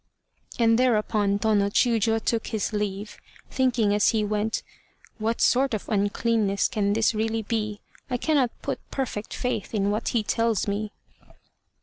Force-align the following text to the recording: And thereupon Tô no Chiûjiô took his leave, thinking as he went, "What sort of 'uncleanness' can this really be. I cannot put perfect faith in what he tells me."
And 0.57 0.79
thereupon 0.79 1.37
Tô 1.37 1.55
no 1.55 1.69
Chiûjiô 1.69 2.25
took 2.25 2.47
his 2.47 2.73
leave, 2.73 3.19
thinking 3.51 3.93
as 3.93 4.07
he 4.09 4.23
went, 4.25 4.63
"What 5.19 5.39
sort 5.41 5.75
of 5.75 5.87
'uncleanness' 5.87 6.69
can 6.69 6.93
this 6.93 7.13
really 7.13 7.43
be. 7.43 7.81
I 8.09 8.17
cannot 8.17 8.49
put 8.63 8.79
perfect 8.89 9.31
faith 9.31 9.75
in 9.75 9.91
what 9.91 10.07
he 10.07 10.23
tells 10.23 10.67
me." 10.67 10.91